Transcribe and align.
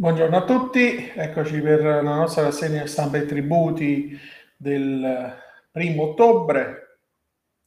Buongiorno 0.00 0.36
a 0.36 0.44
tutti, 0.44 1.10
eccoci 1.12 1.60
per 1.60 1.82
la 1.82 2.00
nostra 2.02 2.44
rassegna 2.44 2.86
stampa 2.86 3.16
e 3.16 3.26
tributi 3.26 4.16
del 4.56 5.34
primo 5.72 6.10
ottobre 6.10 7.00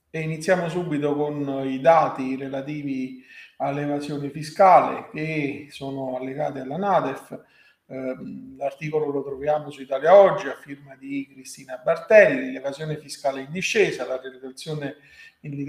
e 0.09 0.21
iniziamo 0.21 0.69
subito 0.69 1.13
con 1.13 1.67
i 1.67 1.81
dati 1.81 2.37
relativi 2.37 3.21
all'evasione 3.57 4.29
fiscale 4.29 5.09
che 5.11 5.67
sono 5.71 6.15
allegati 6.15 6.59
alla 6.59 6.77
NADEF. 6.77 7.37
Ehm, 7.91 8.55
l'articolo 8.55 9.11
lo 9.11 9.21
troviamo 9.21 9.69
su 9.69 9.81
Italia 9.81 10.15
Oggi 10.15 10.47
a 10.47 10.55
firma 10.55 10.95
di 10.95 11.27
Cristina 11.29 11.81
Bartelli, 11.83 12.53
l'evasione 12.53 12.97
fiscale 12.97 13.41
in 13.41 13.51
discesa, 13.51 14.07
la 14.07 14.17
relazione 14.17 14.95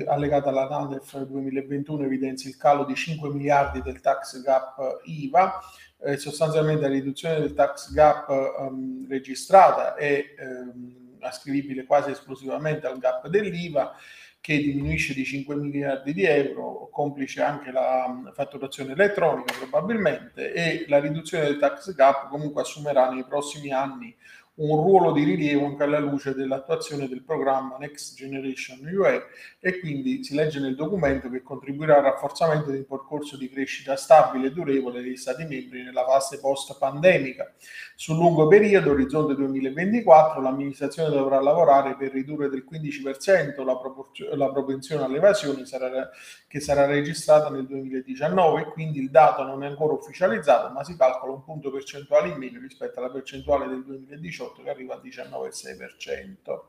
allegata 0.06 0.50
alla 0.50 0.68
NADEF 0.68 1.18
2021 1.24 2.04
evidenzia 2.04 2.48
il 2.48 2.56
calo 2.56 2.84
di 2.84 2.94
5 2.94 3.28
miliardi 3.30 3.82
del 3.82 4.00
tax 4.00 4.40
gap 4.40 5.00
IVA, 5.04 5.60
eh, 5.98 6.16
sostanzialmente 6.16 6.82
la 6.82 6.92
riduzione 6.92 7.40
del 7.40 7.54
tax 7.54 7.92
gap 7.92 8.28
um, 8.28 9.04
registrata 9.08 9.96
è 9.96 10.22
um, 10.38 11.16
ascrivibile 11.22 11.84
quasi 11.84 12.12
esclusivamente 12.12 12.86
al 12.86 12.98
gap 12.98 13.26
dell'IVA 13.26 13.96
che 14.42 14.58
diminuisce 14.58 15.14
di 15.14 15.24
5 15.24 15.54
miliardi 15.54 16.12
di 16.12 16.24
euro, 16.24 16.88
complice 16.90 17.42
anche 17.42 17.70
la 17.70 18.32
fatturazione 18.34 18.90
elettronica 18.90 19.54
probabilmente, 19.56 20.52
e 20.52 20.84
la 20.88 20.98
riduzione 20.98 21.44
del 21.44 21.58
tax 21.58 21.94
gap 21.94 22.28
comunque 22.28 22.62
assumerà 22.62 23.08
nei 23.08 23.24
prossimi 23.24 23.70
anni 23.70 24.12
un 24.54 24.76
ruolo 24.82 25.12
di 25.12 25.24
rilievo 25.24 25.64
anche 25.64 25.82
alla 25.82 25.98
luce 25.98 26.34
dell'attuazione 26.34 27.08
del 27.08 27.22
programma 27.22 27.78
Next 27.78 28.14
Generation 28.14 28.80
UE 28.84 29.22
e 29.58 29.80
quindi 29.80 30.22
si 30.22 30.34
legge 30.34 30.60
nel 30.60 30.74
documento 30.74 31.30
che 31.30 31.42
contribuirà 31.42 31.96
al 31.96 32.02
rafforzamento 32.02 32.70
di 32.70 32.78
un 32.78 32.86
percorso 32.86 33.38
di 33.38 33.48
crescita 33.48 33.96
stabile 33.96 34.48
e 34.48 34.52
durevole 34.52 35.00
degli 35.00 35.16
Stati 35.16 35.44
membri 35.44 35.82
nella 35.82 36.04
fase 36.04 36.38
post-pandemica. 36.38 37.50
Sul 37.94 38.16
lungo 38.16 38.46
periodo, 38.46 38.90
orizzonte 38.90 39.34
2024, 39.34 40.42
l'amministrazione 40.42 41.08
dovrà 41.08 41.40
lavorare 41.40 41.96
per 41.96 42.12
ridurre 42.12 42.50
del 42.50 42.66
15% 42.70 43.64
la, 43.64 43.78
proporzio- 43.78 44.34
la 44.34 44.50
propensione 44.50 45.04
all'evasione 45.04 45.64
sarà, 45.64 46.10
che 46.46 46.60
sarà 46.60 46.84
registrata 46.84 47.48
nel 47.48 47.66
2019 47.66 48.64
quindi 48.72 48.98
il 48.98 49.10
dato 49.10 49.44
non 49.44 49.62
è 49.64 49.66
ancora 49.66 49.94
ufficializzato 49.94 50.72
ma 50.72 50.84
si 50.84 50.96
calcola 50.96 51.32
un 51.32 51.44
punto 51.44 51.70
percentuale 51.70 52.28
in 52.28 52.36
meno 52.36 52.60
rispetto 52.60 52.98
alla 52.98 53.10
percentuale 53.10 53.68
del 53.68 53.84
2018 53.84 54.41
2018 54.42 54.62
che 54.62 54.70
arriva 54.70 54.94
al 54.94 55.00
19,6%. 55.02 56.60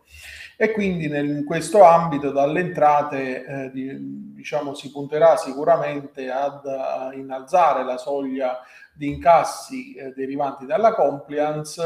E 0.56 0.72
quindi 0.72 1.08
nel, 1.08 1.30
in 1.30 1.46
questo 1.46 1.84
ambito 1.84 2.32
dalle 2.32 2.60
entrate 2.60 3.46
eh, 3.46 3.72
di, 3.72 4.34
diciamo, 4.34 4.74
si 4.74 4.92
punterà 4.92 5.36
sicuramente 5.38 6.30
ad 6.30 6.66
a 6.66 7.12
innalzare 7.14 7.84
la 7.84 7.98
soglia 7.98 8.60
di 8.96 9.08
incassi 9.08 9.96
eh, 9.96 10.12
derivanti 10.12 10.66
dalla 10.66 10.94
compliance 10.94 11.82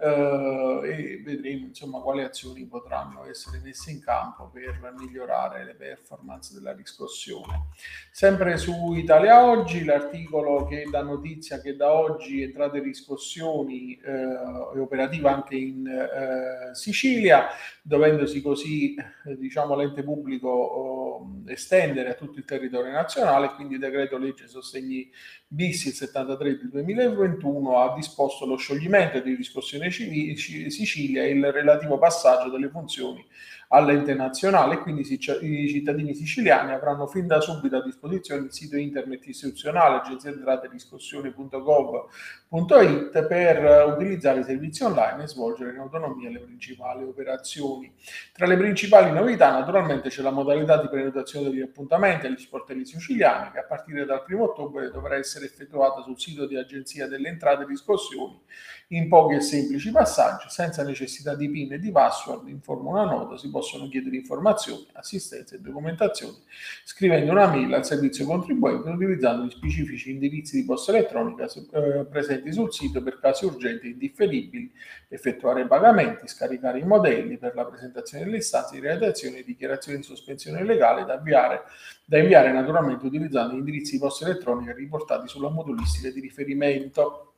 e 0.00 1.20
vedremo 1.24 1.66
insomma 1.66 2.00
quali 2.00 2.22
azioni 2.22 2.64
potranno 2.66 3.26
essere 3.26 3.60
messe 3.62 3.90
in 3.90 4.00
campo 4.00 4.48
per 4.52 4.94
migliorare 4.96 5.64
le 5.64 5.74
performance 5.74 6.54
della 6.54 6.72
riscossione. 6.72 7.66
Sempre 8.12 8.56
su 8.58 8.94
Italia 8.94 9.44
Oggi, 9.44 9.84
l'articolo 9.84 10.66
che 10.66 10.86
dà 10.90 11.02
notizia 11.02 11.60
che 11.60 11.74
da 11.74 11.92
oggi 11.92 12.42
entrate 12.42 12.80
riscossioni 12.80 13.98
eh, 13.98 14.72
è 14.74 14.78
operativa 14.78 15.34
anche 15.34 15.56
in 15.56 15.86
eh, 15.86 16.74
Sicilia, 16.74 17.48
dovendosi 17.82 18.40
così 18.40 18.94
eh, 18.94 19.36
diciamo 19.36 19.74
l'ente 19.74 20.02
pubblico 20.02 20.48
oh, 20.48 21.42
estendere 21.46 22.10
a 22.10 22.14
tutto 22.14 22.38
il 22.38 22.44
territorio 22.44 22.92
nazionale, 22.92 23.52
quindi 23.54 23.74
il 23.74 23.80
decreto 23.80 24.16
legge 24.16 24.46
sostegni 24.46 25.10
bis 25.46 25.86
il 25.86 25.92
73 25.92 26.58
del 26.58 26.68
2021 26.68 27.80
ha 27.80 27.94
disposto 27.94 28.46
lo 28.46 28.56
scioglimento 28.56 29.18
di 29.20 29.34
riscossione 29.34 29.87
Sicilia 29.90 31.22
e 31.22 31.30
il 31.30 31.52
relativo 31.52 31.98
passaggio 31.98 32.50
delle 32.50 32.68
funzioni 32.68 33.24
all'ente 33.68 34.14
nazionale 34.14 34.78
quindi 34.78 35.02
i 35.02 35.68
cittadini 35.68 36.14
siciliani 36.14 36.72
avranno 36.72 37.06
fin 37.06 37.26
da 37.26 37.38
subito 37.40 37.76
a 37.76 37.82
disposizione 37.82 38.46
il 38.46 38.52
sito 38.52 38.78
internet 38.78 39.26
istituzionale 39.26 39.96
agenzia 39.96 40.30
entrate 40.30 40.68
riscossione.gov.it 40.68 43.26
per 43.26 43.92
utilizzare 43.94 44.40
i 44.40 44.44
servizi 44.44 44.84
online 44.84 45.24
e 45.24 45.28
svolgere 45.28 45.72
in 45.72 45.80
autonomia 45.80 46.30
le 46.30 46.38
principali 46.38 47.04
operazioni. 47.04 47.92
Tra 48.32 48.46
le 48.46 48.56
principali 48.56 49.12
novità 49.12 49.50
naturalmente 49.50 50.08
c'è 50.08 50.22
la 50.22 50.30
modalità 50.30 50.80
di 50.80 50.88
prenotazione 50.88 51.50
degli 51.50 51.60
appuntamenti 51.60 52.24
agli 52.26 52.38
sportelli 52.38 52.86
siciliani 52.86 53.50
che 53.50 53.58
a 53.58 53.64
partire 53.64 54.06
dal 54.06 54.24
1 54.26 54.42
ottobre 54.42 54.90
dovrà 54.90 55.16
essere 55.16 55.44
effettuata 55.44 56.00
sul 56.02 56.18
sito 56.18 56.46
di 56.46 56.56
Agenzia 56.56 57.06
delle 57.06 57.28
Entrate 57.28 57.64
e 57.64 57.66
Riscossioni 57.66 58.40
in 58.88 59.08
pochi 59.08 59.34
e 59.34 59.42
semplici 59.42 59.77
passaggi 59.90 60.46
senza 60.48 60.82
necessità 60.82 61.34
di 61.34 61.48
PIN 61.48 61.72
e 61.72 61.78
di 61.78 61.90
password 61.90 62.48
in 62.48 62.60
forma 62.60 62.90
una 62.90 63.04
nota 63.04 63.36
si 63.36 63.48
possono 63.50 63.88
chiedere 63.88 64.16
informazioni, 64.16 64.86
assistenza 64.92 65.54
e 65.54 65.60
documentazione 65.60 66.38
scrivendo 66.84 67.32
una 67.32 67.46
mail 67.46 67.72
al 67.74 67.84
servizio 67.84 68.24
contribuente 68.24 68.88
utilizzando 68.88 69.44
gli 69.44 69.50
specifici 69.50 70.10
indirizzi 70.10 70.56
di 70.56 70.64
posta 70.64 70.92
elettronica 70.92 71.46
eh, 71.46 72.06
presenti 72.10 72.52
sul 72.52 72.72
sito 72.72 73.02
per 73.02 73.18
casi 73.20 73.44
urgenti 73.44 73.86
e 73.86 73.90
indifferibili, 73.90 74.72
effettuare 75.08 75.66
pagamenti, 75.66 76.26
scaricare 76.28 76.78
i 76.78 76.84
modelli 76.84 77.38
per 77.38 77.54
la 77.54 77.64
presentazione 77.64 78.24
delle 78.24 78.38
istanze 78.38 78.74
di 78.74 78.86
redazione 78.86 79.38
e 79.38 79.44
dichiarazioni 79.44 79.98
di 79.98 80.04
sospensione 80.04 80.64
legale 80.64 81.04
da 81.04 81.14
inviare, 81.14 81.62
da 82.04 82.18
inviare 82.18 82.52
naturalmente 82.52 83.06
utilizzando 83.06 83.54
gli 83.54 83.58
indirizzi 83.58 83.92
di 83.92 83.98
posta 83.98 84.24
elettronica 84.24 84.72
riportati 84.72 85.28
sulla 85.28 85.50
modulistica 85.50 86.10
di 86.10 86.20
riferimento. 86.20 87.34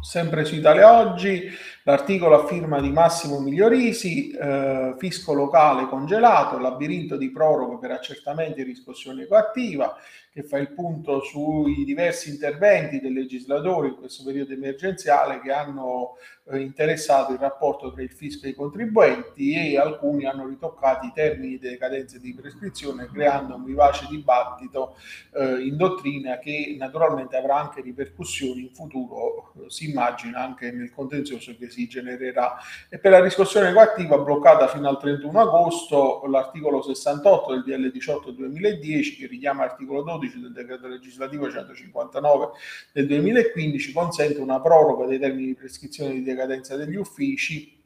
Sempre 0.00 0.44
su 0.44 0.54
Italia 0.54 1.00
Oggi, 1.00 1.50
l'articolo 1.82 2.40
a 2.40 2.46
firma 2.46 2.80
di 2.80 2.90
Massimo 2.90 3.40
Migliorisi, 3.40 4.30
eh, 4.30 4.94
fisco 4.98 5.32
locale 5.32 5.88
congelato, 5.88 6.58
labirinto 6.58 7.16
di 7.16 7.32
proroghe 7.32 7.78
per 7.80 7.90
accertamenti 7.90 8.60
e 8.60 8.64
riscossione 8.64 9.26
coattiva, 9.26 9.96
che 10.34 10.42
fa 10.42 10.58
il 10.58 10.72
punto 10.72 11.22
sui 11.22 11.84
diversi 11.84 12.28
interventi 12.28 12.98
del 12.98 13.12
legislatore 13.12 13.86
in 13.86 13.94
questo 13.94 14.24
periodo 14.24 14.52
emergenziale 14.52 15.40
che 15.40 15.52
hanno 15.52 16.16
eh, 16.50 16.58
interessato 16.58 17.32
il 17.32 17.38
rapporto 17.38 17.92
tra 17.92 18.02
il 18.02 18.10
fisco 18.10 18.46
e 18.46 18.48
i 18.48 18.54
contribuenti 18.54 19.54
e 19.54 19.78
alcuni 19.78 20.24
hanno 20.24 20.48
ritoccato 20.48 21.06
i 21.06 21.12
termini 21.14 21.58
delle 21.58 21.78
cadenze 21.78 22.18
di 22.18 22.34
prescrizione 22.34 23.06
creando 23.06 23.54
un 23.54 23.62
vivace 23.62 24.08
dibattito 24.10 24.96
eh, 25.34 25.64
in 25.64 25.76
dottrina 25.76 26.40
che 26.40 26.74
naturalmente 26.76 27.36
avrà 27.36 27.60
anche 27.60 27.80
ripercussioni 27.80 28.62
in 28.62 28.74
futuro, 28.74 29.52
eh, 29.54 29.70
si 29.70 29.88
immagina 29.88 30.40
anche 30.40 30.72
nel 30.72 30.92
contenzioso 30.92 31.54
che 31.56 31.70
si 31.70 31.86
genererà. 31.86 32.56
E 32.88 32.98
per 32.98 33.12
la 33.12 33.22
riscossione 33.22 33.72
coattiva 33.72 34.18
bloccata 34.18 34.66
fino 34.66 34.88
al 34.88 34.98
31 34.98 35.40
agosto 35.40 36.24
l'articolo 36.26 36.82
68 36.82 37.52
del 37.52 37.62
DL 37.62 37.92
18 37.92 38.32
2010 38.32 39.16
che 39.16 39.26
richiama 39.28 39.64
l'articolo 39.64 40.02
12 40.02 40.22
12 40.24 40.40
del 40.40 40.52
decreto 40.52 40.88
legislativo 40.88 41.50
159 41.50 42.48
del 42.92 43.06
2015 43.06 43.92
consente 43.92 44.40
una 44.40 44.60
proroga 44.60 45.06
dei 45.06 45.18
termini 45.18 45.48
di 45.48 45.54
prescrizione 45.54 46.14
di 46.14 46.22
decadenza 46.22 46.76
degli 46.76 46.96
uffici 46.96 47.82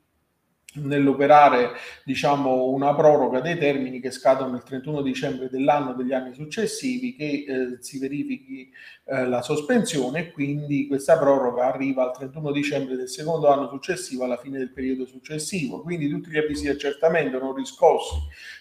nell'operare 0.74 1.70
diciamo 2.04 2.68
una 2.68 2.94
proroga 2.94 3.40
dei 3.40 3.56
termini 3.56 4.00
che 4.00 4.10
scadono 4.10 4.54
il 4.54 4.62
31 4.62 5.00
dicembre 5.00 5.48
dell'anno 5.48 5.94
degli 5.94 6.12
anni 6.12 6.34
successivi 6.34 7.16
che 7.16 7.24
eh, 7.24 7.76
si 7.80 7.98
verifichi 7.98 8.70
eh, 9.06 9.26
la 9.26 9.40
sospensione 9.40 10.20
e 10.20 10.30
quindi 10.30 10.86
questa 10.86 11.18
proroga 11.18 11.72
arriva 11.72 12.04
al 12.04 12.12
31 12.12 12.52
dicembre 12.52 12.96
del 12.96 13.08
secondo 13.08 13.48
anno 13.48 13.68
successivo 13.68 14.24
alla 14.24 14.36
fine 14.36 14.58
del 14.58 14.70
periodo 14.70 15.06
successivo. 15.06 15.80
Quindi 15.80 16.08
tutti 16.08 16.30
gli 16.30 16.38
avvisi 16.38 16.62
di 16.62 16.68
accertamento 16.68 17.38
non 17.38 17.54
riscossi 17.54 18.16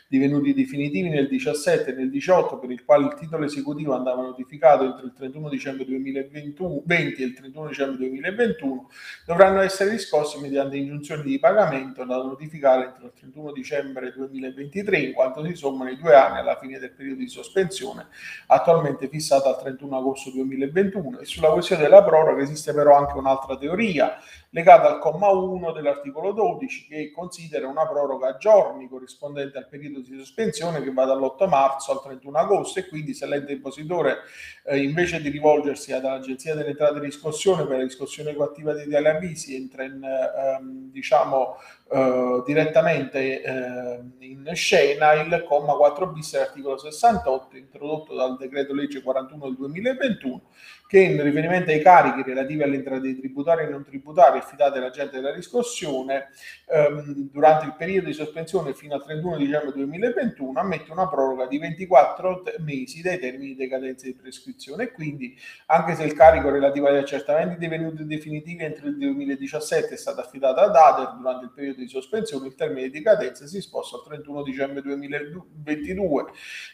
divenuti 0.08 0.54
definitivi 0.54 1.10
nel 1.10 1.28
17 1.28 1.92
e 1.92 1.94
nel 1.94 2.10
18 2.10 2.60
per 2.60 2.72
il 2.72 2.86
quale 2.86 3.08
il 3.08 3.14
titolo 3.16 3.44
esecutivo 3.44 3.94
andava 3.94 4.22
notificato 4.22 4.86
entro 4.86 5.06
il 5.06 5.14
31 5.14 5.50
dicembre 5.50 5.86
2020 5.86 7.22
e 7.22 7.26
il 7.26 7.34
31 7.34 7.68
dicembre 7.68 7.98
2021 7.98 8.90
dovranno 9.26 9.60
essere 9.60 9.90
riscossi 9.90 10.40
mediante 10.40 10.78
ingiunzioni 10.78 11.24
di 11.24 11.40
pagamento 11.40 12.06
da 12.06 12.16
notificare 12.18 12.86
entro 12.86 13.08
il 13.08 13.14
31 13.20 13.52
dicembre 13.52 14.14
2023 14.16 14.98
in 14.98 15.14
quanto 15.14 15.46
si 15.46 15.56
sommano 15.56 15.90
i 15.90 15.98
due 15.98 16.16
anni 16.16 16.40
alla 16.40 16.58
fine 16.58 16.80
del 16.80 16.92
periodo 16.92 17.20
di 17.20 17.28
sospensione 17.28 18.08
attualmente 18.48 19.10
fissato 19.10 19.50
al 19.50 19.60
31 19.60 19.98
agosto 19.98 20.32
2021 20.32 21.20
e 21.20 21.26
sulla 21.26 21.50
questione 21.50 21.84
della 21.84 22.04
proroga 22.04 22.42
esiste 22.42 22.74
però 22.74 22.96
anche 22.96 23.18
un'altra 23.18 23.58
teoria 23.58 24.18
legata 24.52 24.88
al 24.88 25.00
comma 25.00 25.30
1 25.30 25.74
dell'articolo 25.74 26.32
12 26.32 26.88
che 26.88 27.12
considera 27.12 27.68
una 27.68 27.86
proroga 27.86 28.30
a 28.30 28.38
giorni 28.38 28.88
corrispondente 28.88 29.58
al 29.58 29.68
periodo 29.68 29.97
di 30.02 30.18
sospensione 30.18 30.82
che 30.82 30.92
va 30.92 31.06
dall'8 31.06 31.48
marzo 31.48 31.92
al 31.92 32.02
31 32.02 32.38
agosto 32.38 32.80
e 32.80 32.88
quindi 32.88 33.14
se 33.14 33.26
l'ente 33.26 33.54
impositore 33.54 34.18
eh, 34.66 34.82
invece 34.82 35.22
di 35.22 35.30
rivolgersi 35.30 35.94
all'Agenzia 35.94 36.56
delle 36.56 36.70
Entrate 36.70 37.00
di 37.00 37.06
riscossione 37.06 37.66
per 37.66 37.78
la 37.78 37.84
riscossione 37.84 38.36
coattiva 38.36 38.74
dei 38.74 38.88
tali 38.90 39.08
avvisi 39.08 39.56
entra 39.56 39.84
in 39.84 40.04
ehm, 40.04 40.92
diciamo 40.92 41.58
eh, 41.90 42.44
direttamente 42.46 43.42
eh, 43.42 44.00
in 44.20 44.50
scena 44.54 45.14
il 45.14 45.44
comma 45.48 45.74
4 45.74 46.08
bis 46.08 46.32
dell'articolo 46.32 46.78
68 46.78 47.58
introdotto 47.58 48.16
dal 48.16 48.38
decreto 48.38 48.74
legge 48.74 49.02
41 49.02 49.46
del 49.46 49.56
2021 49.56 50.42
che 50.88 51.00
in 51.00 51.22
riferimento 51.22 51.70
ai 51.70 51.82
carichi 51.82 52.24
relativi 52.24 52.64
alle 52.64 52.78
entrate 52.78 53.18
tributarie 53.18 53.68
e 53.68 53.70
non 53.70 53.84
tributarie 53.84 54.40
affidate 54.40 54.78
all'agente 54.78 55.18
della 55.18 55.34
riscossione 55.34 56.30
ehm, 56.66 57.30
durante 57.30 57.66
il 57.66 57.76
periodo 57.78 58.08
di 58.08 58.14
sospensione 58.14 58.74
fino 58.74 58.96
al 58.96 59.04
31 59.04 59.36
dicembre 59.36 59.74
2021 59.74 60.58
ammette 60.58 60.92
una 60.92 61.10
proroga 61.10 61.46
di 61.46 61.58
24 61.58 62.44
mesi 62.60 63.02
dai 63.02 63.20
termini 63.20 63.48
di 63.48 63.56
decadenza 63.56 64.06
di 64.06 64.16
prescrizione. 64.16 64.92
Quindi 64.92 65.38
anche 65.68 65.96
se 65.96 66.06
il 66.06 66.14
carico 66.14 66.50
relativo 66.50 66.88
agli 66.88 66.98
accertamenti 66.98 67.58
divenuti 67.58 68.06
definitivi 68.06 68.64
entro 68.64 68.88
il 68.88 68.98
2017 68.98 69.94
è 69.94 69.98
stato 69.98 70.22
affidato 70.22 70.62
ad 70.62 70.74
ADER 70.74 71.16
durante 71.18 71.46
il 71.46 71.52
periodo 71.52 71.82
di 71.82 71.90
sospensione 71.90 72.48
il 72.48 72.56
termine 72.56 72.84
di 72.84 72.92
decadenza 72.92 73.46
si 73.46 73.60
sposta 73.60 73.98
al 73.98 74.04
31 74.04 74.44
dicembre 74.44 74.82
2022 74.82 76.26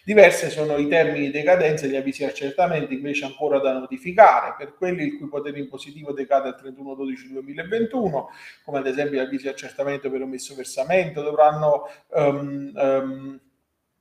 diverse 0.03 0.49
sono 0.49 0.77
i 0.77 0.87
termini 0.87 1.25
di 1.25 1.31
decadenza 1.31 1.85
e 1.85 1.89
gli 1.89 1.95
avvisi 1.95 2.23
accertamenti 2.23 2.93
invece 2.93 3.25
ancora 3.25 3.59
da 3.59 3.73
notificare 3.73 4.02
notificare 4.03 4.55
per 4.57 4.75
quelli 4.75 5.05
il 5.05 5.17
cui 5.17 5.29
potere 5.29 5.59
impositivo 5.59 6.11
decade 6.11 6.49
al 6.49 6.59
31-12-2021, 6.61 8.25
come 8.65 8.79
ad 8.79 8.87
esempio 8.87 9.21
avvisi 9.21 9.43
di 9.43 9.49
accertamento 9.49 10.11
per 10.11 10.21
omesso 10.21 10.53
versamento, 10.53 11.21
dovranno 11.21 11.87
um, 12.09 12.71
um, 12.75 13.39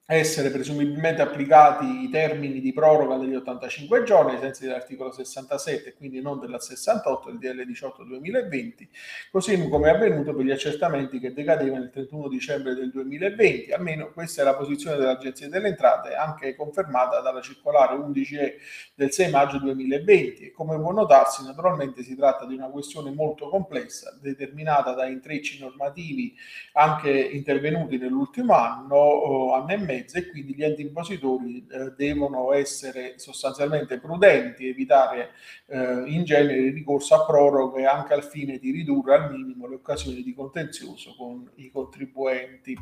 essere 0.07 0.51
presumibilmente 0.51 1.23
applicati 1.23 2.03
i 2.03 2.11
termini 2.11 2.61
di 2.61 2.73
proroga 2.73 3.17
degli 3.17 3.37
85 3.37 4.03
giorni 4.03 4.33
ai 4.33 4.41
sensi 4.41 4.65
dell'articolo 4.65 5.13
67 5.13 5.95
quindi 5.95 6.21
non 6.21 6.41
della 6.41 6.59
68 6.59 7.31
del 7.31 7.39
DL 7.39 7.65
18 7.65 8.03
2020 8.03 8.89
così 9.31 9.69
come 9.69 9.91
è 9.91 9.95
avvenuto 9.95 10.35
per 10.35 10.45
gli 10.45 10.51
accertamenti 10.51 11.21
che 11.21 11.33
decadevano 11.33 11.85
il 11.85 11.91
31 11.91 12.29
dicembre 12.29 12.75
del 12.75 12.91
2020 12.91 13.73
almeno 13.73 14.11
questa 14.13 14.43
è 14.43 14.45
la 14.45 14.57
posizione 14.57 14.97
dell'Agenzia 14.97 15.49
delle 15.49 15.69
Entrate 15.69 16.15
anche 16.15 16.57
confermata 16.57 17.21
dalla 17.21 17.41
circolare 17.41 17.95
11E 17.95 18.55
del 18.97 19.13
6 19.13 19.31
maggio 19.31 19.59
2020 19.61 20.47
e 20.47 20.51
come 20.51 20.77
può 20.81 20.91
notarsi 20.91 21.45
naturalmente 21.45 22.03
si 22.03 22.17
tratta 22.17 22.45
di 22.45 22.55
una 22.55 22.71
questione 22.71 23.13
molto 23.13 23.49
complessa 23.49 24.19
determinata 24.21 24.95
da 24.95 25.07
intrecci 25.07 25.61
normativi 25.61 26.35
anche 26.73 27.11
intervenuti 27.11 27.99
nell'ultimo 27.99 28.55
anno 28.55 29.53
anno 29.53 29.71
e 29.71 29.77
mezzo 29.77 30.01
mezzo 30.03 30.19
e 30.19 30.29
quindi 30.29 30.55
gli 30.55 30.65
enti 30.65 30.83
impositori 30.83 31.67
eh, 31.71 31.93
devono 31.97 32.53
essere 32.53 33.19
sostanzialmente 33.19 33.99
prudenti, 33.99 34.69
evitare 34.69 35.31
eh, 35.67 36.05
in 36.07 36.25
genere 36.25 36.59
il 36.59 36.75
ricorso 36.75 37.15
a 37.15 37.25
proroghe 37.25 37.85
anche 37.87 38.15
al 38.15 38.25
fine 38.25 38.59
di 38.59 38.71
ridurre 38.71 39.15
al 39.15 39.33
minimo 39.33 39.67
le 39.67 39.77
occasioni 39.77 40.23
di 40.23 40.35
contenzioso 40.35 41.15
con 41.17 41.51
i 41.57 41.71
contribuenti. 41.71 42.77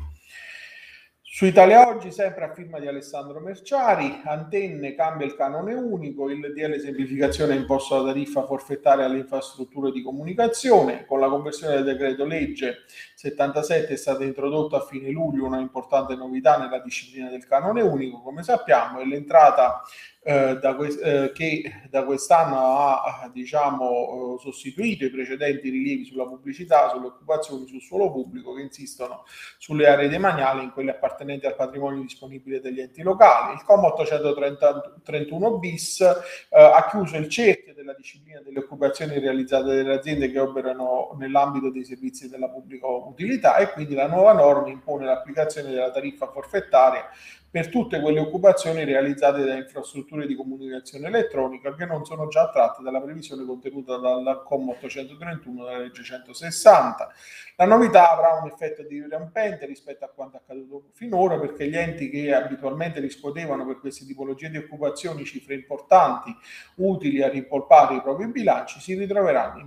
Su 1.33 1.45
Italia 1.45 1.87
Oggi, 1.87 2.11
sempre 2.11 2.43
a 2.43 2.53
firma 2.53 2.77
di 2.77 2.87
Alessandro 2.87 3.39
Merciari, 3.39 4.19
Antenne 4.25 4.93
cambia 4.95 5.25
il 5.25 5.33
canone 5.33 5.73
unico, 5.73 6.29
il 6.29 6.51
DL 6.53 6.77
semplificazione 6.77 7.55
imposto 7.55 7.95
la 7.95 8.11
tariffa 8.11 8.45
forfettaria 8.45 9.05
alle 9.05 9.19
infrastrutture 9.19 9.91
di 9.91 10.01
comunicazione, 10.01 11.05
con 11.05 11.21
la 11.21 11.29
conversione 11.29 11.75
del 11.75 11.85
decreto 11.85 12.25
legge 12.25 12.79
77 13.15 13.93
è 13.93 13.95
stata 13.95 14.25
introdotta 14.25 14.75
a 14.75 14.81
fine 14.81 15.09
luglio 15.09 15.45
una 15.45 15.61
importante 15.61 16.15
novità 16.15 16.57
nella 16.57 16.79
disciplina 16.79 17.29
del 17.29 17.47
canone 17.47 17.81
unico, 17.81 18.21
come 18.21 18.43
sappiamo, 18.43 18.99
e 18.99 19.07
l'entrata 19.07 19.83
eh, 20.23 20.57
da 20.59 20.75
que- 20.75 20.99
eh, 21.01 21.31
che 21.31 21.63
da 21.89 22.03
quest'anno 22.03 22.77
ha 22.77 23.29
diciamo, 23.33 24.35
eh, 24.37 24.39
sostituito 24.39 25.05
i 25.05 25.09
precedenti 25.09 25.69
rilievi 25.69 26.05
sulla 26.05 26.25
pubblicità, 26.25 26.89
sulle 26.89 27.07
occupazioni 27.07 27.65
sul 27.65 27.81
suolo 27.81 28.11
pubblico 28.11 28.53
che 28.53 28.61
insistono 28.61 29.23
sulle 29.57 29.87
aree 29.87 30.09
demaniali 30.09 30.63
in 30.63 30.71
quelle 30.71 30.91
appartenenti 30.91 31.47
al 31.47 31.55
patrimonio 31.55 32.01
disponibile 32.01 32.61
degli 32.61 32.81
enti 32.81 33.01
locali. 33.01 33.55
Il 33.55 33.63
comma 33.63 33.87
831 33.87 35.57
bis 35.57 36.01
eh, 36.01 36.15
ha 36.49 36.87
chiuso 36.89 37.17
il 37.17 37.27
cerchio 37.27 37.73
della 37.73 37.93
disciplina 37.93 38.41
delle 38.41 38.59
occupazioni 38.59 39.17
realizzate 39.17 39.75
dalle 39.75 39.95
aziende 39.95 40.31
che 40.31 40.39
operano 40.39 41.15
nell'ambito 41.17 41.71
dei 41.71 41.83
servizi 41.83 42.29
della 42.29 42.47
pubblica 42.47 42.85
utilità 42.85 43.57
e 43.57 43.71
quindi 43.71 43.95
la 43.95 44.07
nuova 44.07 44.33
norma 44.33 44.69
impone 44.69 45.05
l'applicazione 45.05 45.71
della 45.71 45.89
tariffa 45.89 46.27
forfettaria 46.27 47.09
per 47.51 47.67
tutte 47.67 47.99
quelle 47.99 48.21
occupazioni 48.21 48.85
realizzate 48.85 49.43
da 49.43 49.55
infrastrutture 49.55 50.25
di 50.25 50.35
comunicazione 50.35 51.07
elettronica 51.07 51.75
che 51.75 51.85
non 51.85 52.05
sono 52.05 52.29
già 52.29 52.49
tratte 52.49 52.81
dalla 52.81 53.01
previsione 53.01 53.43
contenuta 53.43 53.97
dal 53.97 54.41
COM 54.45 54.69
831 54.69 55.65
della 55.65 55.77
legge 55.79 56.01
160. 56.01 57.11
La 57.57 57.65
novità 57.65 58.09
avrà 58.09 58.39
un 58.41 58.47
effetto 58.47 58.83
dirampente 58.83 59.65
rispetto 59.65 60.05
a 60.05 60.07
quanto 60.07 60.37
accaduto 60.37 60.91
finora 60.93 61.37
perché 61.39 61.67
gli 61.67 61.75
enti 61.75 62.09
che 62.09 62.33
abitualmente 62.33 63.01
riscuotevano 63.01 63.65
per 63.65 63.79
queste 63.81 64.05
tipologie 64.05 64.49
di 64.49 64.57
occupazioni 64.57 65.25
cifre 65.25 65.55
importanti 65.55 66.33
utili 66.75 67.21
a 67.21 67.27
rimpolpare 67.27 67.95
i 67.95 68.01
propri 68.01 68.27
bilanci 68.27 68.79
si 68.79 68.95
ritroveranno 68.95 69.59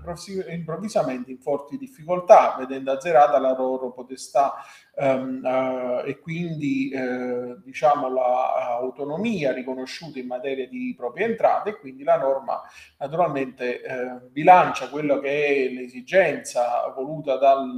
improvvisamente 0.48 1.30
in 1.30 1.38
forti 1.38 1.76
difficoltà 1.76 2.56
vedendo 2.58 2.92
azzerata 2.92 3.38
la 3.38 3.54
loro 3.54 3.92
potestà 3.92 4.54
um, 4.96 5.40
uh, 5.42 6.06
e 6.06 6.18
quindi 6.18 6.90
uh, 6.94 7.60
diciamo 7.62 8.08
l'autonomia 8.08 9.52
riconosciuta 9.52 10.18
in 10.18 10.26
materia 10.26 10.68
di 10.68 10.94
proprie 10.96 11.26
entrate 11.26 11.70
e 11.70 11.76
quindi 11.78 12.04
la 12.04 12.18
norma 12.18 12.60
naturalmente 12.98 13.80
uh, 13.86 14.30
bilancia 14.30 14.88
quello 14.88 15.18
che 15.18 15.46
è 15.46 15.68
l'esigenza 15.72 16.92
voluta 16.94 17.36
dal 17.36 17.76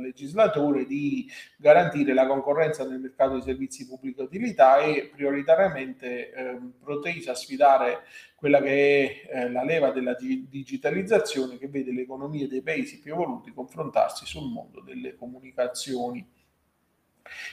legislatore 0.00 0.84
di 0.84 1.28
garantire 1.56 2.14
la 2.14 2.26
concorrenza 2.26 2.86
nel 2.86 3.00
mercato 3.00 3.32
dei 3.32 3.42
servizi 3.42 3.86
pubblica 3.86 4.22
utilità 4.22 4.78
e 4.78 5.10
prioritariamente 5.12 6.30
ehm, 6.32 6.74
protesa 6.80 7.32
a 7.32 7.34
sfidare 7.34 8.02
quella 8.38 8.60
che 8.62 9.28
è 9.28 9.36
eh, 9.36 9.50
la 9.50 9.64
leva 9.64 9.90
della 9.90 10.14
digitalizzazione 10.14 11.58
che 11.58 11.68
vede 11.68 11.92
le 11.92 12.02
economie 12.02 12.46
dei 12.46 12.62
paesi 12.62 13.00
più 13.00 13.12
evoluti 13.12 13.52
confrontarsi 13.52 14.26
sul 14.26 14.48
mondo 14.48 14.80
delle 14.80 15.16
comunicazioni. 15.16 16.24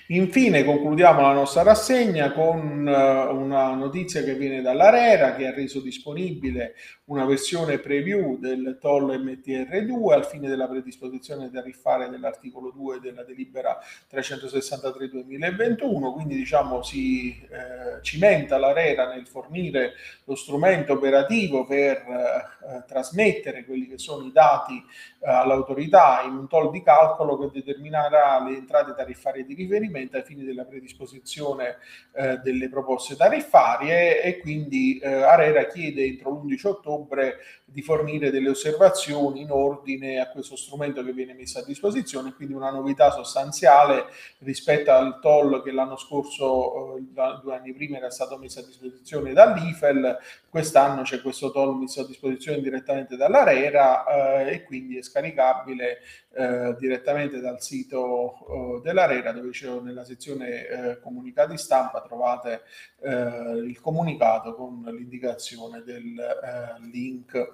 Infine 0.08 0.64
concludiamo 0.64 1.22
la 1.22 1.34
nostra 1.34 1.64
rassegna 1.64 2.32
con 2.32 2.86
uh, 2.86 3.36
una 3.36 3.74
notizia 3.74 4.24
che 4.24 4.36
viene 4.36 4.62
dall'Arera 4.62 5.36
che 5.36 5.48
ha 5.48 5.54
reso 5.54 5.80
disponibile 5.80 6.76
una 7.06 7.26
versione 7.26 7.78
preview 7.78 8.40
del 8.40 8.80
TOL 8.82 9.20
MTR2 9.20 10.12
al 10.12 10.26
fine 10.26 10.48
della 10.48 10.68
predisposizione 10.68 11.52
tariffaria 11.52 12.08
dell'articolo 12.08 12.72
2 12.72 13.00
della 13.00 13.24
delibera 13.24 13.78
363-2021, 14.12 16.14
quindi 16.14 16.36
diciamo 16.36 16.82
si 16.82 17.30
eh, 17.30 18.02
cimenta 18.02 18.58
l'Arera 18.58 19.14
nel 19.14 19.28
fornire 19.28 19.94
lo 20.24 20.34
strumento 20.36 20.94
operativo 20.94 21.66
per 21.66 21.98
eh, 21.98 22.84
trasmettere 22.88 23.66
quelli 23.66 23.88
che 23.88 24.00
sono 24.00 24.26
i 24.26 24.32
dati 24.32 24.84
eh, 25.20 25.30
all'autorità 25.30 26.24
in 26.26 26.36
un 26.36 26.48
TOL 26.48 26.72
di 26.72 26.82
calcolo 26.82 27.38
che 27.38 27.52
determinerà 27.54 28.44
le 28.44 28.58
entrate 28.58 28.96
tariffarie 28.96 29.46
di 29.46 29.54
riferimento 29.66 30.18
ai 30.18 30.24
fini 30.24 30.44
della 30.44 30.66
predisposizione 30.66 31.78
eh, 32.14 32.38
delle 32.38 32.70
proposte 32.70 33.16
tariffarie 33.16 34.22
e 34.22 34.40
quindi 34.40 34.98
eh, 35.00 35.12
Arera 35.12 35.66
chiede 35.66 36.06
entro 36.06 36.32
l'11 36.32 36.68
ottobre 36.68 37.38
di 37.66 37.82
fornire 37.82 38.32
delle 38.32 38.50
osservazioni 38.50 39.42
in 39.42 39.52
ordine 39.52 40.20
a 40.20 40.30
questo 40.30 40.56
strumento 40.56 41.04
che 41.04 41.12
viene 41.12 41.34
messo 41.34 41.60
a 41.60 41.66
disposizione, 41.66 42.34
quindi 42.34 42.54
una 42.54 42.72
novità 42.72 43.12
sostanziale 43.12 44.06
rispetto 44.40 44.92
al 44.92 45.20
toll 45.20 45.62
che 45.62 45.72
l'anno 45.72 45.98
scorso, 45.98 46.96
eh, 46.96 47.02
due 47.42 47.56
anni 47.56 47.74
prima, 47.74 47.98
era 47.98 48.12
stato 48.12 48.38
messo 48.38 48.60
a 48.60 48.64
disposizione 48.66 49.34
dall'IFEL, 49.34 50.18
quest'anno 50.50 51.02
c'è 51.02 51.22
questo 51.22 51.52
toll 51.52 51.78
messo 51.78 52.02
a 52.02 52.06
disposizione 52.08 52.62
direttamente 52.62 53.18
dall'ARERA 53.18 54.46
eh, 54.46 54.54
e 54.54 54.64
quindi 54.64 54.98
è 54.98 55.02
scaricabile 55.02 56.00
eh, 56.34 56.76
direttamente 56.80 57.40
dal 57.40 57.62
sito 57.62 58.78
eh, 58.78 58.82
dell'ARERA 58.84 59.32
dove 59.32 59.52
c'è 59.56 59.70
nella 59.80 60.04
sezione 60.04 60.68
eh, 60.68 61.00
comunicati 61.00 61.58
stampa 61.58 62.02
trovate 62.02 62.64
eh, 63.02 63.64
il 63.66 63.80
comunicato 63.80 64.54
con 64.54 64.84
l'indicazione 64.84 65.82
del 65.82 66.20
eh, 66.20 66.82
link. 66.92 67.54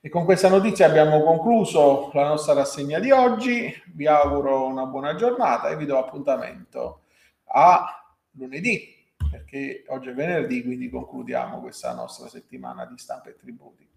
E 0.00 0.08
con 0.08 0.24
questa 0.24 0.48
notizia 0.48 0.86
abbiamo 0.86 1.22
concluso 1.22 2.10
la 2.14 2.28
nostra 2.28 2.54
rassegna 2.54 2.98
di 2.98 3.10
oggi. 3.10 3.70
Vi 3.92 4.06
auguro 4.06 4.66
una 4.66 4.86
buona 4.86 5.14
giornata 5.16 5.68
e 5.68 5.76
vi 5.76 5.84
do 5.84 5.98
appuntamento 5.98 7.02
a 7.50 8.16
lunedì, 8.32 9.04
perché 9.30 9.84
oggi 9.88 10.08
è 10.08 10.14
venerdì, 10.14 10.62
quindi 10.62 10.88
concludiamo 10.88 11.60
questa 11.60 11.92
nostra 11.92 12.28
settimana 12.28 12.86
di 12.86 12.96
stampa 12.96 13.28
e 13.28 13.36
tributi. 13.36 13.87